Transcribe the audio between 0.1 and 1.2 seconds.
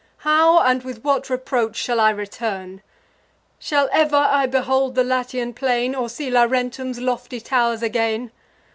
How, and with